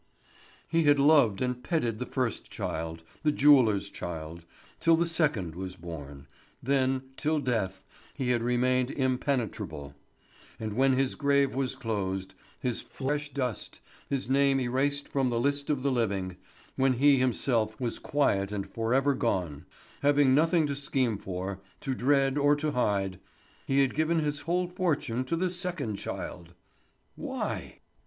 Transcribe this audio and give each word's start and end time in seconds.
He 0.67 0.85
had 0.85 0.97
loved 0.97 1.43
and 1.43 1.63
petted 1.63 1.99
the 1.99 2.07
first 2.07 2.49
child, 2.49 3.03
the 3.21 3.31
jeweller's 3.31 3.87
child, 3.87 4.45
till 4.79 4.95
the 4.95 5.05
second 5.05 5.53
was 5.53 5.75
born; 5.75 6.25
then, 6.63 7.11
till 7.17 7.37
death, 7.39 7.83
he 8.15 8.31
had 8.31 8.41
remained 8.41 8.89
impenetrable; 8.89 9.93
and 10.59 10.73
when 10.73 10.93
his 10.93 11.13
grave 11.13 11.53
was 11.53 11.75
closed, 11.75 12.33
his 12.59 12.81
flesh 12.81 13.31
dust, 13.31 13.79
his 14.09 14.27
name 14.27 14.59
erased 14.59 15.07
from 15.07 15.29
the 15.29 15.39
list 15.39 15.69
of 15.69 15.83
the 15.83 15.91
living, 15.91 16.35
when 16.75 16.93
he 16.93 17.17
himself 17.19 17.79
was 17.79 17.99
quiet 17.99 18.51
and 18.51 18.71
forever 18.71 19.13
gone, 19.13 19.67
having 20.01 20.33
nothing 20.33 20.65
to 20.65 20.73
scheme 20.73 21.19
for, 21.19 21.59
to 21.81 21.93
dread 21.93 22.39
or 22.39 22.55
to 22.55 22.71
hide, 22.71 23.19
he 23.67 23.81
had 23.81 23.93
given 23.93 24.19
his 24.21 24.39
whole 24.39 24.67
fortune 24.67 25.23
to 25.23 25.35
the 25.35 25.51
second 25.51 25.97
child! 25.97 26.55
Why? 27.15 27.75